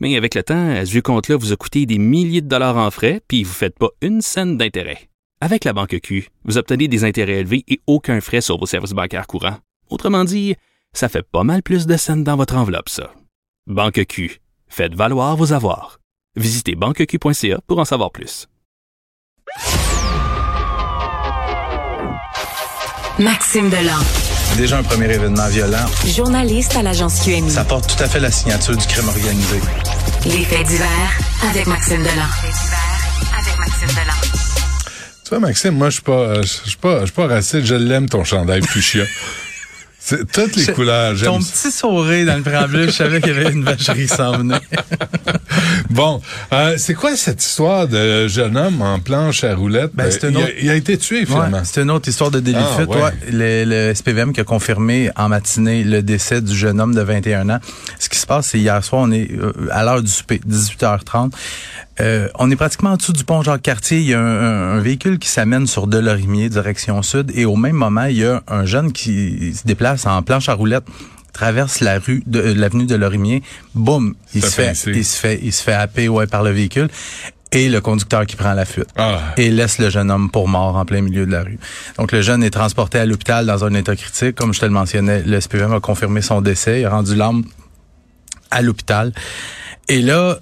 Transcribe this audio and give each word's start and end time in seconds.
Mais 0.00 0.16
avec 0.16 0.34
le 0.34 0.42
temps, 0.42 0.74
ce 0.84 0.90
vieux 0.90 1.02
compte-là 1.02 1.36
vous 1.36 1.52
a 1.52 1.56
coûté 1.56 1.84
des 1.86 1.98
milliers 1.98 2.40
de 2.40 2.48
dollars 2.48 2.78
en 2.78 2.90
frais, 2.90 3.20
puis 3.28 3.44
vous 3.44 3.50
ne 3.50 3.54
faites 3.54 3.78
pas 3.78 3.90
une 4.00 4.22
scène 4.22 4.56
d'intérêt. 4.56 5.10
Avec 5.42 5.64
la 5.64 5.72
Banque 5.72 5.98
Q, 6.02 6.28
vous 6.44 6.58
obtenez 6.58 6.88
des 6.88 7.04
intérêts 7.04 7.40
élevés 7.40 7.64
et 7.68 7.80
aucun 7.86 8.20
frais 8.20 8.40
sur 8.40 8.58
vos 8.58 8.66
services 8.66 8.92
bancaires 8.92 9.26
courants. 9.26 9.58
Autrement 9.90 10.24
dit, 10.24 10.54
ça 10.92 11.08
fait 11.08 11.22
pas 11.22 11.44
mal 11.44 11.62
plus 11.62 11.86
de 11.86 11.96
scènes 11.96 12.24
dans 12.24 12.36
votre 12.36 12.56
enveloppe, 12.56 12.88
ça. 12.88 13.12
Banque 13.66 14.04
Q. 14.06 14.40
Faites 14.68 14.94
valoir 14.94 15.36
vos 15.36 15.52
avoirs. 15.52 16.00
Visitez 16.36 16.74
banqueq.ca 16.76 17.60
pour 17.66 17.78
en 17.78 17.84
savoir 17.84 18.10
plus. 18.10 18.46
Maxime 23.18 23.68
Delan. 23.68 23.98
Déjà 24.56 24.78
un 24.78 24.82
premier 24.82 25.12
événement 25.12 25.48
violent. 25.48 25.86
Journaliste 26.06 26.76
à 26.76 26.82
l'agence 26.82 27.20
QMI. 27.24 27.50
Ça 27.50 27.64
porte 27.64 27.94
tout 27.94 28.02
à 28.02 28.08
fait 28.08 28.20
la 28.20 28.30
signature 28.30 28.76
du 28.76 28.86
crime 28.86 29.08
organisé. 29.08 29.60
Les 30.26 30.44
faits 30.44 30.66
divers 30.66 31.18
avec 31.48 31.66
Maxime 31.66 32.02
Delan. 32.02 32.28
Avec 33.38 33.58
Maxime 33.58 33.88
Delan. 33.88 34.14
Tu 35.24 35.30
vois, 35.30 35.40
Maxime, 35.40 35.74
moi, 35.74 35.88
je 35.88 35.94
suis 35.94 36.02
pas, 36.02 36.12
euh, 36.12 36.42
je 36.42 36.68
suis 36.68 36.76
pas, 36.76 37.00
je 37.00 37.04
suis 37.06 37.14
pas 37.14 37.26
raciste. 37.26 37.64
Je 37.64 37.74
l'aime, 37.74 38.08
ton 38.08 38.24
chandail 38.24 38.62
fuchsia. 38.62 39.04
C'est 40.02 40.30
toutes 40.32 40.56
les 40.56 40.64
Je- 40.64 40.72
couleurs. 40.72 41.14
J'aime 41.14 41.28
Ton 41.28 41.40
ça. 41.40 41.52
petit 41.52 41.70
sourire 41.70 42.26
dans 42.26 42.36
le 42.36 42.42
préambule, 42.42 42.86
je 42.86 42.96
savais 42.96 43.20
qu'il 43.20 43.32
y 43.34 43.36
avait 43.38 43.52
une 43.52 43.62
vacherie 43.64 44.08
s'en 44.08 44.38
venait. 44.38 44.56
Bon, 45.90 46.20
euh, 46.52 46.74
c'est 46.78 46.94
quoi 46.94 47.16
cette 47.16 47.42
histoire 47.42 47.88
de 47.88 48.28
jeune 48.28 48.56
homme 48.56 48.80
en 48.80 48.98
planche 49.00 49.42
à 49.44 49.54
roulettes? 49.54 49.90
Ben, 49.94 50.10
c'est 50.10 50.24
Euh, 50.24 50.30
une 50.30 50.34
il, 50.36 50.40
a, 50.40 50.44
autre- 50.44 50.52
il 50.62 50.70
a 50.70 50.74
été 50.76 50.96
tué, 50.98 51.26
finalement. 51.26 51.58
Ouais, 51.58 51.64
c'est 51.64 51.82
une 51.82 51.90
autre 51.90 52.08
histoire 52.08 52.30
de 52.30 52.38
délit 52.40 52.56
de 52.58 52.62
Ah, 52.62 52.76
fuite. 52.76 52.88
ouais. 52.90 53.02
Ouais, 53.02 53.12
le, 53.30 53.64
le 53.88 53.94
SPVM 53.94 54.32
qui 54.32 54.40
a 54.40 54.44
confirmé 54.44 55.10
en 55.16 55.28
matinée 55.28 55.82
le 55.84 56.02
décès 56.02 56.40
du 56.40 56.56
jeune 56.56 56.80
homme 56.80 56.94
de 56.94 57.00
21 57.02 57.50
ans. 57.50 57.58
Ce 57.98 58.08
qui 58.08 58.18
se 58.18 58.26
passe, 58.26 58.48
c'est 58.48 58.58
hier 58.58 58.82
soir, 58.84 59.02
on 59.04 59.10
est 59.10 59.30
euh, 59.32 59.52
à 59.72 59.82
l'heure 59.84 60.02
du 60.02 60.10
souper, 60.10 60.40
18h30. 60.48 61.32
Euh, 62.00 62.28
on 62.38 62.50
est 62.50 62.56
pratiquement 62.56 62.90
en 62.92 62.96
dessous 62.96 63.12
du 63.12 63.24
pont 63.24 63.42
Jacques-Cartier. 63.42 63.98
Il 63.98 64.06
y 64.08 64.14
a 64.14 64.20
un, 64.20 64.24
un- 64.24 64.76
un 64.78 64.80
véhicule 64.80 65.18
qui 65.18 65.28
s'amène 65.28 65.66
sur 65.66 65.86
Delorimier, 65.86 66.48
direction 66.48 67.02
sud. 67.02 67.30
Et 67.34 67.44
au 67.44 67.56
même 67.56 67.76
moment, 67.76 68.04
il 68.04 68.16
y 68.18 68.24
a 68.24 68.42
un 68.48 68.64
jeune 68.64 68.92
qui 68.92 69.52
se 69.54 69.66
déplace 69.66 70.06
en 70.06 70.22
planche 70.22 70.48
à 70.48 70.54
roulettes 70.54 70.84
traverse 71.32 71.78
la 71.80 71.98
rue 72.00 72.22
de 72.26 72.40
euh, 72.40 72.54
l'avenue 72.56 72.86
de 72.86 72.96
Lorimier, 72.96 73.42
boum, 73.76 74.14
il 74.34 74.44
se 74.44 74.50
fait 74.50 74.74
fait, 74.74 74.90
il 74.90 75.04
se 75.04 75.16
fait 75.16 75.38
il 75.40 75.52
se 75.52 75.62
fait 75.62 75.72
happer 75.74 76.08
ouais 76.08 76.26
par 76.26 76.42
le 76.42 76.50
véhicule 76.50 76.88
et 77.52 77.68
le 77.68 77.80
conducteur 77.80 78.26
qui 78.26 78.34
prend 78.34 78.52
la 78.52 78.64
fuite 78.64 78.88
Ah. 78.96 79.20
et 79.36 79.48
laisse 79.50 79.78
le 79.78 79.90
jeune 79.90 80.10
homme 80.10 80.28
pour 80.28 80.48
mort 80.48 80.74
en 80.76 80.84
plein 80.84 81.00
milieu 81.02 81.26
de 81.26 81.30
la 81.30 81.42
rue. 81.44 81.58
Donc 81.98 82.10
le 82.10 82.20
jeune 82.20 82.42
est 82.42 82.50
transporté 82.50 82.98
à 82.98 83.06
l'hôpital 83.06 83.46
dans 83.46 83.64
un 83.64 83.72
état 83.74 83.94
critique. 83.94 84.34
Comme 84.34 84.52
je 84.52 84.58
te 84.58 84.64
le 84.64 84.72
mentionnais, 84.72 85.22
le 85.22 85.40
SPVM 85.40 85.72
a 85.72 85.78
confirmé 85.80 86.20
son 86.20 86.40
décès, 86.40 86.80
il 86.80 86.84
a 86.86 86.90
rendu 86.90 87.14
l'âme 87.14 87.44
à 88.50 88.60
l'hôpital. 88.60 89.12
Et 89.88 90.02
là, 90.02 90.36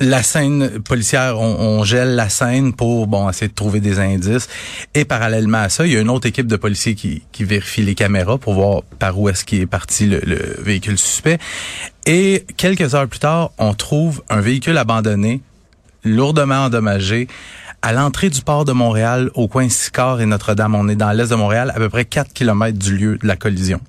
la 0.00 0.22
scène 0.22 0.80
policière, 0.80 1.40
on, 1.40 1.78
on 1.78 1.84
gèle 1.84 2.14
la 2.14 2.28
scène 2.28 2.74
pour 2.74 3.06
bon 3.06 3.28
essayer 3.30 3.48
de 3.48 3.54
trouver 3.54 3.80
des 3.80 3.98
indices. 3.98 4.48
Et 4.94 5.04
parallèlement 5.04 5.58
à 5.58 5.68
ça, 5.68 5.86
il 5.86 5.92
y 5.92 5.96
a 5.96 6.00
une 6.00 6.10
autre 6.10 6.26
équipe 6.26 6.46
de 6.46 6.56
policiers 6.56 6.94
qui, 6.94 7.22
qui 7.32 7.44
vérifie 7.44 7.82
les 7.82 7.94
caméras 7.94 8.38
pour 8.38 8.54
voir 8.54 8.82
par 8.98 9.18
où 9.18 9.28
est-ce 9.28 9.44
qu'il 9.44 9.60
est 9.60 9.66
parti 9.66 10.06
le, 10.06 10.20
le 10.20 10.56
véhicule 10.58 10.98
suspect. 10.98 11.38
Et 12.04 12.44
quelques 12.56 12.94
heures 12.94 13.08
plus 13.08 13.20
tard, 13.20 13.52
on 13.58 13.74
trouve 13.74 14.22
un 14.28 14.40
véhicule 14.40 14.76
abandonné, 14.76 15.40
lourdement 16.04 16.64
endommagé, 16.66 17.26
à 17.82 17.92
l'entrée 17.92 18.30
du 18.30 18.42
port 18.42 18.64
de 18.64 18.72
Montréal, 18.72 19.30
au 19.34 19.48
coin 19.48 19.68
Sicard 19.68 20.20
et 20.20 20.26
Notre-Dame. 20.26 20.74
On 20.74 20.88
est 20.88 20.96
dans 20.96 21.12
l'est 21.12 21.30
de 21.30 21.36
Montréal, 21.36 21.72
à 21.74 21.78
peu 21.78 21.88
près 21.88 22.04
4 22.04 22.32
kilomètres 22.32 22.78
du 22.78 22.96
lieu 22.96 23.16
de 23.16 23.26
la 23.26 23.36
collision. 23.36 23.80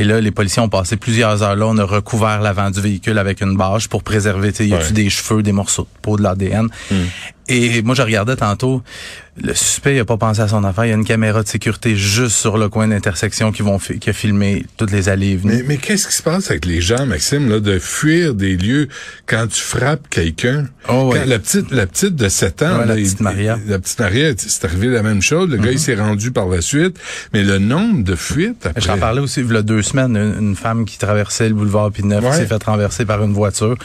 Et 0.00 0.04
là, 0.04 0.20
les 0.20 0.30
policiers 0.30 0.62
ont 0.62 0.68
passé 0.68 0.96
plusieurs 0.96 1.42
heures 1.42 1.56
là. 1.56 1.66
On 1.66 1.76
a 1.76 1.82
recouvert 1.82 2.40
l'avant 2.40 2.70
du 2.70 2.80
véhicule 2.80 3.18
avec 3.18 3.40
une 3.40 3.56
bâche 3.56 3.88
pour 3.88 4.04
préserver, 4.04 4.52
tu 4.52 4.58
sais, 4.58 4.68
y 4.68 4.72
Ouais. 4.72 4.92
des 4.92 5.10
cheveux, 5.10 5.42
des 5.42 5.50
morceaux 5.50 5.82
de 5.92 6.00
peau, 6.02 6.16
de 6.16 6.22
l'ADN. 6.22 6.68
Et 7.48 7.82
moi, 7.82 7.94
je 7.94 8.02
regardais 8.02 8.36
tantôt, 8.36 8.82
le 9.42 9.54
suspect, 9.54 9.94
il 9.96 10.00
a 10.00 10.04
pas 10.04 10.16
pensé 10.18 10.40
à 10.40 10.48
son 10.48 10.64
affaire. 10.64 10.84
Il 10.84 10.88
y 10.88 10.92
a 10.92 10.96
une 10.96 11.04
caméra 11.04 11.42
de 11.42 11.48
sécurité 11.48 11.96
juste 11.96 12.36
sur 12.36 12.58
le 12.58 12.68
coin 12.68 12.88
d'intersection 12.88 13.52
qui 13.52 13.62
vont 13.62 13.78
qui 13.78 14.10
a 14.10 14.12
filmé 14.12 14.66
toutes 14.76 14.90
les 14.90 15.08
allées 15.08 15.28
et 15.30 15.36
venues. 15.36 15.54
Mais, 15.58 15.62
mais 15.66 15.76
qu'est-ce 15.78 16.08
qui 16.08 16.14
se 16.14 16.22
passe 16.22 16.50
avec 16.50 16.66
les 16.66 16.80
gens, 16.80 17.06
Maxime, 17.06 17.48
là, 17.48 17.60
de 17.60 17.78
fuir 17.78 18.34
des 18.34 18.56
lieux 18.56 18.88
quand 19.26 19.46
tu 19.46 19.60
frappes 19.62 20.08
quelqu'un? 20.10 20.66
Oh, 20.88 21.10
ouais. 21.12 21.20
Quand 21.20 21.26
la 21.26 21.38
petite, 21.38 21.70
la 21.70 21.86
petite 21.86 22.16
de 22.16 22.28
7 22.28 22.62
ans, 22.62 22.66
Ouais, 22.66 22.78
la 22.80 22.86
là, 22.86 22.94
petite 22.96 23.20
il- 23.20 23.22
Maria. 23.22 23.56
Mm-hmm. 23.56 23.68
la 23.70 23.78
petite 23.78 23.98
Maria, 24.00 24.32
c'est 24.36 24.64
arrivé 24.64 24.86
la 24.88 25.02
même 25.02 25.22
chose. 25.22 25.48
Le 25.48 25.56
gars, 25.56 25.70
il 25.72 25.78
s'est 25.78 25.94
rendu 25.94 26.30
par 26.32 26.48
la 26.48 26.60
suite. 26.60 26.98
Mais 27.32 27.42
le 27.44 27.58
nombre 27.58 28.04
de 28.04 28.14
fuites 28.14 28.66
après. 28.66 28.80
J'en 28.82 28.98
parlais 28.98 29.20
aussi 29.20 29.40
il 29.40 29.50
y 29.52 29.56
a 29.56 29.62
deux 29.62 29.82
semaines, 29.82 30.16
une, 30.16 30.48
une 30.50 30.56
femme 30.56 30.84
qui 30.84 30.98
traversait 30.98 31.48
le 31.48 31.54
boulevard 31.54 31.92
Pineuf 31.92 32.22
Ouais. 32.24 32.30
qui 32.30 32.36
s'est 32.36 32.46
fait 32.46 32.62
renverser 32.64 33.06
par 33.06 33.22
une 33.22 33.32
voiture. 33.32 33.76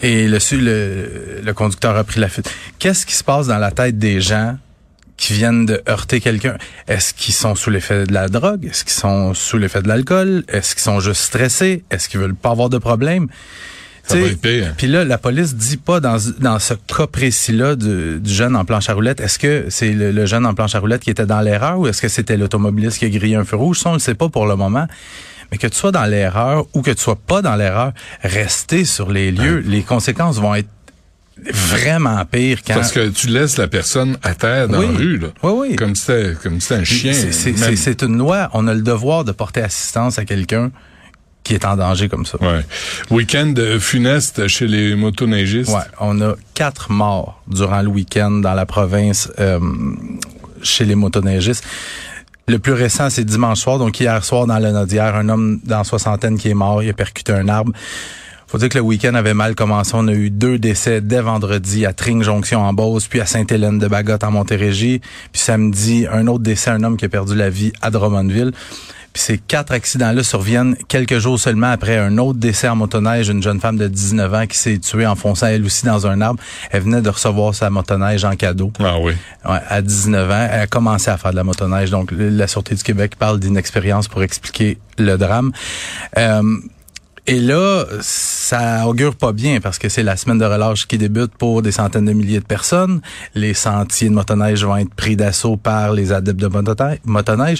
Et 0.00 0.28
le, 0.28 0.38
le, 0.52 1.40
le 1.44 1.52
conducteur 1.54 1.96
a 1.96 2.04
pris 2.04 2.20
la 2.20 2.28
fuite. 2.28 2.50
Qu'est-ce 2.78 3.04
qui 3.04 3.14
se 3.14 3.24
passe 3.24 3.48
dans 3.48 3.58
la 3.58 3.70
tête 3.70 3.98
des 3.98 4.20
gens 4.20 4.56
qui 5.16 5.32
viennent 5.32 5.66
de 5.66 5.82
heurter 5.88 6.20
quelqu'un? 6.20 6.56
Est-ce 6.86 7.12
qu'ils 7.12 7.34
sont 7.34 7.56
sous 7.56 7.70
l'effet 7.70 8.06
de 8.06 8.12
la 8.12 8.28
drogue? 8.28 8.64
Est-ce 8.66 8.84
qu'ils 8.84 8.92
sont 8.92 9.34
sous 9.34 9.58
l'effet 9.58 9.82
de 9.82 9.88
l'alcool? 9.88 10.44
Est-ce 10.48 10.74
qu'ils 10.74 10.84
sont 10.84 11.00
juste 11.00 11.22
stressés? 11.22 11.82
Est-ce 11.90 12.08
qu'ils 12.08 12.20
veulent 12.20 12.36
pas 12.36 12.50
avoir 12.50 12.68
de 12.68 12.78
problème? 12.78 13.26
Puis 14.78 14.88
là, 14.88 15.04
la 15.04 15.18
police 15.18 15.54
dit 15.54 15.76
pas 15.76 16.00
dans, 16.00 16.16
dans 16.38 16.58
ce 16.58 16.72
cas 16.72 17.06
précis-là 17.06 17.76
du, 17.76 18.20
du 18.20 18.32
jeune 18.32 18.56
en 18.56 18.64
planche 18.64 18.88
à 18.88 18.94
roulettes, 18.94 19.20
est-ce 19.20 19.38
que 19.38 19.66
c'est 19.68 19.92
le, 19.92 20.12
le 20.12 20.24
jeune 20.24 20.46
en 20.46 20.54
planche 20.54 20.74
à 20.74 20.78
roulettes 20.78 21.02
qui 21.02 21.10
était 21.10 21.26
dans 21.26 21.42
l'erreur 21.42 21.78
ou 21.78 21.88
est-ce 21.88 22.00
que 22.00 22.08
c'était 22.08 22.38
l'automobiliste 22.38 22.98
qui 23.00 23.04
a 23.04 23.10
grillé 23.10 23.36
un 23.36 23.44
feu 23.44 23.56
rouge? 23.56 23.80
Ça, 23.80 23.90
on 23.90 23.92
ne 23.92 23.96
le 23.98 24.00
sait 24.00 24.14
pas 24.14 24.30
pour 24.30 24.46
le 24.46 24.56
moment. 24.56 24.86
Mais 25.50 25.58
que 25.58 25.66
tu 25.66 25.76
sois 25.76 25.92
dans 25.92 26.04
l'erreur 26.04 26.66
ou 26.74 26.82
que 26.82 26.90
tu 26.90 27.00
sois 27.02 27.16
pas 27.16 27.40
dans 27.42 27.56
l'erreur, 27.56 27.92
rester 28.22 28.84
sur 28.84 29.10
les 29.10 29.32
lieux, 29.32 29.58
les 29.66 29.82
conséquences 29.82 30.38
vont 30.38 30.54
être 30.54 30.68
vraiment 31.52 32.24
pires 32.24 32.58
quand... 32.66 32.74
Parce 32.74 32.92
que 32.92 33.08
tu 33.08 33.28
laisses 33.28 33.56
la 33.58 33.68
personne 33.68 34.18
à 34.22 34.34
terre 34.34 34.68
dans 34.68 34.80
Oui. 34.80 34.86
la 34.92 34.98
rue, 34.98 35.18
là. 35.18 35.28
Oui, 35.42 35.52
oui. 35.70 35.76
Comme 35.76 35.94
si 35.94 36.04
c'était, 36.06 36.34
comme 36.42 36.60
c'était 36.60 36.74
un 36.80 36.84
chien. 36.84 37.12
C'est- 37.14 38.02
une 38.02 38.18
loi. 38.18 38.50
On 38.54 38.66
a 38.66 38.74
le 38.74 38.82
devoir 38.82 39.24
de 39.24 39.32
porter 39.32 39.62
assistance 39.62 40.18
à 40.18 40.24
quelqu'un 40.24 40.70
qui 41.44 41.54
est 41.54 41.64
en 41.64 41.76
danger 41.76 42.08
comme 42.08 42.26
ça. 42.26 42.36
Ouais. 42.42 42.60
Week-end 43.10 43.54
funeste 43.80 44.48
chez 44.48 44.66
les 44.66 44.94
motoneigistes. 44.96 45.70
Ouais, 45.70 45.80
on 46.00 46.20
a 46.20 46.34
quatre 46.54 46.90
morts 46.92 47.42
durant 47.46 47.80
le 47.80 47.88
week-end 47.88 48.30
dans 48.32 48.54
la 48.54 48.66
province 48.66 49.30
euh, 49.38 49.58
chez 50.62 50.84
les 50.84 50.94
motoneigistes. 50.96 51.64
Le 52.48 52.58
plus 52.58 52.72
récent, 52.72 53.10
c'est 53.10 53.24
dimanche 53.24 53.60
soir, 53.60 53.78
donc 53.78 54.00
hier 54.00 54.24
soir 54.24 54.46
dans 54.46 54.58
la 54.58 54.72
Nodière, 54.72 55.14
un 55.16 55.28
homme 55.28 55.60
dans 55.64 55.84
soixantaine 55.84 56.38
qui 56.38 56.48
est 56.48 56.54
mort, 56.54 56.82
il 56.82 56.88
a 56.88 56.94
percuté 56.94 57.32
un 57.32 57.46
arbre. 57.46 57.72
Faut 58.48 58.56
dire 58.56 58.70
que 58.70 58.78
le 58.78 58.84
week-end 58.84 59.14
avait 59.14 59.34
mal 59.34 59.54
commencé. 59.54 59.90
On 59.94 60.08
a 60.08 60.14
eu 60.14 60.30
deux 60.30 60.58
décès 60.58 61.02
dès 61.02 61.20
vendredi 61.20 61.84
à 61.84 61.92
Tring 61.92 62.22
Jonction 62.22 62.62
en 62.62 62.72
Beauce, 62.72 63.06
puis 63.06 63.20
à 63.20 63.26
Sainte-Hélène 63.26 63.78
de 63.78 63.86
Bagotte 63.88 64.24
en 64.24 64.30
Montérégie. 64.30 65.02
Puis 65.32 65.42
samedi, 65.42 66.06
un 66.10 66.26
autre 66.28 66.44
décès, 66.44 66.70
un 66.70 66.82
homme 66.82 66.96
qui 66.96 67.04
a 67.04 67.10
perdu 67.10 67.34
la 67.34 67.50
vie 67.50 67.74
à 67.82 67.90
Drummondville. 67.90 68.52
Puis 69.12 69.22
ces 69.22 69.36
quatre 69.36 69.72
accidents-là 69.72 70.22
surviennent 70.22 70.76
quelques 70.88 71.18
jours 71.18 71.38
seulement 71.38 71.70
après 71.70 71.98
un 71.98 72.16
autre 72.16 72.38
décès 72.38 72.68
en 72.68 72.76
motoneige, 72.76 73.28
une 73.28 73.42
jeune 73.42 73.60
femme 73.60 73.76
de 73.76 73.86
19 73.86 74.32
ans 74.32 74.46
qui 74.46 74.56
s'est 74.56 74.78
tuée 74.78 75.06
en 75.06 75.14
fonçant 75.14 75.48
elle 75.48 75.64
aussi 75.66 75.84
dans 75.84 76.06
un 76.06 76.18
arbre. 76.22 76.40
Elle 76.70 76.84
venait 76.84 77.02
de 77.02 77.10
recevoir 77.10 77.54
sa 77.54 77.68
motoneige 77.68 78.24
en 78.24 78.34
cadeau. 78.34 78.72
Ah 78.80 78.98
oui. 78.98 79.12
Ouais, 79.44 79.58
à 79.68 79.82
19 79.82 80.30
ans, 80.30 80.48
elle 80.50 80.60
a 80.60 80.66
commencé 80.66 81.10
à 81.10 81.18
faire 81.18 81.32
de 81.32 81.36
la 81.36 81.44
motoneige. 81.44 81.90
Donc, 81.90 82.12
la 82.12 82.46
Sûreté 82.46 82.74
du 82.74 82.82
Québec 82.82 83.16
parle 83.18 83.40
d'inexpérience 83.40 84.08
pour 84.08 84.22
expliquer 84.22 84.78
le 84.96 85.18
drame. 85.18 85.52
Euh, 86.16 86.42
et 87.28 87.38
là, 87.40 87.84
ça 88.00 88.86
augure 88.88 89.14
pas 89.14 89.32
bien 89.32 89.60
parce 89.60 89.78
que 89.78 89.88
c'est 89.88 90.02
la 90.02 90.16
semaine 90.16 90.38
de 90.38 90.44
relâche 90.44 90.86
qui 90.86 90.98
débute 90.98 91.32
pour 91.36 91.62
des 91.62 91.72
centaines 91.72 92.06
de 92.06 92.12
milliers 92.12 92.40
de 92.40 92.44
personnes. 92.44 93.00
Les 93.34 93.54
sentiers 93.54 94.08
de 94.08 94.14
motoneige 94.14 94.64
vont 94.64 94.76
être 94.76 94.92
pris 94.94 95.14
d'assaut 95.14 95.56
par 95.56 95.92
les 95.92 96.12
adeptes 96.12 96.40
de 96.40 96.48
motoneige. 97.04 97.58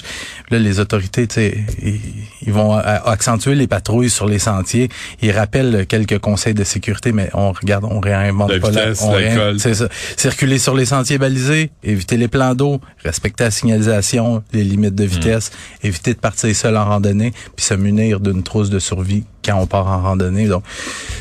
Là, 0.49 0.59
les 0.59 0.79
autorités, 0.79 1.27
tu 1.27 1.35
sais, 1.35 1.57
ils, 1.83 1.99
ils 2.41 2.51
vont 2.53 2.73
a- 2.73 2.81
accentuer 3.09 3.55
les 3.55 3.67
patrouilles 3.67 4.09
sur 4.09 4.25
les 4.27 4.39
sentiers. 4.39 4.89
Ils 5.21 5.31
rappellent 5.31 5.85
quelques 5.87 6.19
conseils 6.19 6.53
de 6.55 6.63
sécurité, 6.63 7.11
mais 7.11 7.29
on 7.33 7.51
regarde, 7.51 7.85
on 7.85 7.99
réinvente 7.99 8.51
La 8.51 8.59
pas 8.59 8.69
vitesse, 8.69 9.01
on 9.03 9.11
réin- 9.11 9.35
l'alcool. 9.35 9.59
c'est 9.59 9.75
ça. 9.75 9.87
Circuler 10.17 10.57
sur 10.57 10.75
les 10.75 10.85
sentiers 10.85 11.17
balisés, 11.19 11.69
éviter 11.83 12.17
les 12.17 12.27
plans 12.27 12.55
d'eau, 12.55 12.81
respecter 13.03 13.43
la 13.45 13.51
signalisation, 13.51 14.43
les 14.51 14.63
limites 14.63 14.95
de 14.95 15.03
vitesse, 15.05 15.51
éviter 15.83 16.13
de 16.13 16.19
partir 16.19 16.55
seul 16.55 16.75
en 16.77 16.85
randonnée, 16.85 17.33
puis 17.55 17.65
se 17.65 17.75
munir 17.75 18.19
d'une 18.19 18.41
trousse 18.43 18.69
de 18.69 18.79
survie 18.79 19.23
quand 19.43 19.55
on 19.55 19.67
part 19.67 19.87
en 19.87 20.01
randonnée. 20.01 20.47
Donc, 20.47 20.63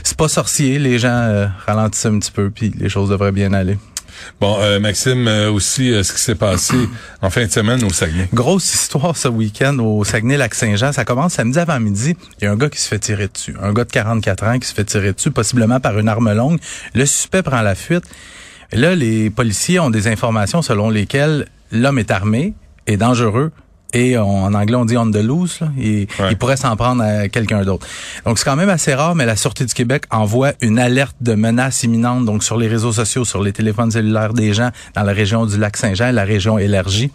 c'est 0.02 0.16
pas 0.16 0.28
sorcier, 0.28 0.78
les 0.78 0.98
gens 0.98 1.08
euh, 1.08 1.46
ralentissent 1.66 2.06
un 2.06 2.18
petit 2.18 2.32
peu, 2.32 2.50
puis 2.50 2.72
les 2.78 2.88
choses 2.88 3.10
devraient 3.10 3.32
bien 3.32 3.52
aller. 3.52 3.78
Bon, 4.40 4.56
euh, 4.60 4.78
Maxime, 4.78 5.26
euh, 5.26 5.50
aussi, 5.50 5.92
euh, 5.92 6.02
ce 6.02 6.12
qui 6.12 6.20
s'est 6.20 6.34
passé 6.34 6.76
en 7.22 7.30
fin 7.30 7.44
de 7.44 7.50
semaine 7.50 7.82
au 7.84 7.90
Saguenay. 7.90 8.28
Grosse 8.32 8.72
histoire 8.72 9.16
ce 9.16 9.28
week-end 9.28 9.78
au 9.78 10.04
Saguenay-Lac-Saint-Jean. 10.04 10.92
Ça 10.92 11.04
commence 11.04 11.34
samedi 11.34 11.58
avant-midi. 11.58 12.16
Il 12.40 12.44
y 12.44 12.46
a 12.46 12.52
un 12.52 12.56
gars 12.56 12.68
qui 12.68 12.80
se 12.80 12.88
fait 12.88 12.98
tirer 12.98 13.28
dessus. 13.28 13.56
Un 13.60 13.72
gars 13.72 13.84
de 13.84 13.90
44 13.90 14.44
ans 14.44 14.58
qui 14.58 14.68
se 14.68 14.74
fait 14.74 14.84
tirer 14.84 15.12
dessus, 15.12 15.30
possiblement 15.30 15.80
par 15.80 15.98
une 15.98 16.08
arme 16.08 16.32
longue. 16.32 16.58
Le 16.94 17.06
suspect 17.06 17.42
prend 17.42 17.62
la 17.62 17.74
fuite. 17.74 18.04
Et 18.72 18.76
là, 18.76 18.94
les 18.94 19.30
policiers 19.30 19.80
ont 19.80 19.90
des 19.90 20.08
informations 20.08 20.62
selon 20.62 20.90
lesquelles 20.90 21.46
l'homme 21.72 21.98
est 21.98 22.10
armé, 22.10 22.54
est 22.86 22.98
dangereux, 22.98 23.50
et 23.94 24.18
en 24.18 24.52
anglais 24.54 24.76
on 24.76 24.84
dit 24.84 24.96
on 24.96 25.10
the 25.10 25.16
loose, 25.16 25.60
là, 25.60 25.68
et, 25.80 26.08
il 26.30 26.36
pourrait 26.36 26.56
s'en 26.56 26.76
prendre 26.76 27.02
à 27.02 27.28
quelqu'un 27.28 27.62
d'autre. 27.62 27.86
Donc 28.24 28.38
c'est 28.38 28.44
quand 28.44 28.56
même 28.56 28.68
assez 28.68 28.94
rare, 28.94 29.14
mais 29.14 29.26
la 29.26 29.36
Sûreté 29.36 29.64
du 29.64 29.74
Québec 29.74 30.04
envoie 30.10 30.52
une 30.60 30.78
alerte 30.78 31.16
de 31.20 31.34
menace 31.34 31.82
imminente 31.82 32.24
donc 32.24 32.44
sur 32.44 32.56
les 32.56 32.68
réseaux 32.68 32.92
sociaux, 32.92 33.24
sur 33.24 33.42
les 33.42 33.52
téléphones 33.52 33.90
cellulaires 33.90 34.34
des 34.34 34.52
gens 34.52 34.70
dans 34.94 35.02
la 35.02 35.12
région 35.12 35.46
du 35.46 35.58
lac 35.58 35.76
Saint-Jean, 35.76 36.12
la 36.12 36.24
région 36.24 36.58
élargie. 36.58 37.10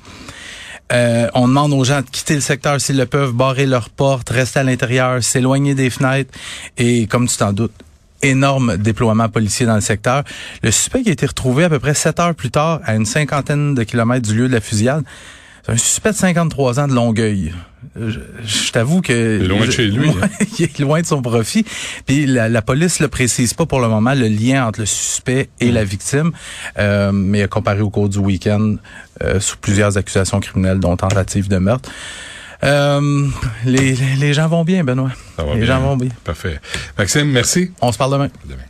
Euh, 0.92 1.28
on 1.34 1.48
demande 1.48 1.74
aux 1.74 1.84
gens 1.84 2.02
de 2.02 2.10
quitter 2.10 2.36
le 2.36 2.42
secteur 2.42 2.80
s'ils 2.80 2.98
le 2.98 3.06
peuvent, 3.06 3.32
barrer 3.32 3.66
leurs 3.66 3.90
portes, 3.90 4.30
rester 4.30 4.60
à 4.60 4.64
l'intérieur, 4.64 5.24
s'éloigner 5.24 5.76
des 5.76 5.90
fenêtres 5.90 6.32
et 6.78 7.08
comme 7.08 7.28
tu 7.28 7.38
t'en 7.38 7.54
doutes, 7.54 7.74
énorme 8.22 8.78
déploiement 8.78 9.30
policier 9.30 9.66
dans 9.66 9.76
le 9.76 9.82
secteur. 9.82 10.24
Le 10.62 10.72
suspect 10.72 11.04
qui 11.04 11.10
a 11.10 11.14
été 11.14 11.26
retrouvé 11.26 11.64
à 11.66 11.70
peu 11.70 11.80
près 11.80 11.94
sept 11.94 12.20
heures 12.20 12.36
plus 12.36 12.52
tard 12.52 12.80
à 12.86 12.96
une 12.96 13.06
cinquantaine 13.06 13.76
de 13.76 13.84
kilomètres 13.84 14.28
du 14.28 14.36
lieu 14.36 14.48
de 14.48 14.54
la 14.54 14.62
fusillade, 14.62 15.04
un 15.68 15.78
suspect 15.78 16.12
de 16.12 16.16
53 16.18 16.80
ans 16.80 16.88
de 16.88 16.94
Longueuil. 16.94 17.54
Je, 17.96 18.20
je 18.46 18.72
t'avoue 18.72 19.02
que... 19.02 19.38
Il 19.40 19.46
est 19.46 19.48
loin 19.48 19.66
de 19.66 19.72
chez 19.72 19.88
lui. 19.88 20.10
Ouais, 20.10 20.30
il 20.60 20.66
est 20.66 20.80
loin 20.80 21.02
de 21.02 21.06
son 21.06 21.22
profit. 21.22 21.66
Puis 22.06 22.26
la, 22.26 22.50
la 22.50 22.62
police 22.62 23.00
ne 23.00 23.08
précise 23.08 23.54
pas 23.54 23.66
pour 23.66 23.80
le 23.80 23.88
moment 23.88 24.14
le 24.14 24.28
lien 24.28 24.66
entre 24.66 24.80
le 24.82 24.86
suspect 24.86 25.50
et 25.60 25.72
la 25.72 25.84
victime, 25.84 26.32
euh, 26.80 27.12
mais 27.12 27.40
il 27.40 27.44
a 27.44 27.48
comparé 27.48 27.82
au 27.82 27.90
cours 27.90 28.10
du 28.10 28.18
week-end 28.20 28.76
euh, 29.24 29.40
sous 29.40 29.58
plusieurs 29.58 29.98
accusations 29.98 30.40
criminelles, 30.40 30.80
dont 30.80 30.96
tentative 30.98 31.48
de 31.50 31.58
meurtre. 31.58 31.90
Euh, 32.64 33.28
les, 33.66 33.94
les 34.18 34.34
gens 34.34 34.48
vont 34.48 34.64
bien, 34.64 34.84
Benoît. 34.84 35.12
Ça 35.38 35.44
va 35.44 35.54
les 35.54 35.62
bien. 35.62 35.68
gens 35.68 35.82
vont 35.82 35.98
bien. 35.98 36.10
Parfait. 36.24 36.60
Maxime, 36.98 37.30
merci. 37.30 37.72
On 37.82 37.92
se 37.92 37.98
parle 37.98 38.14
demain. 38.14 38.30
Demain. 38.46 38.62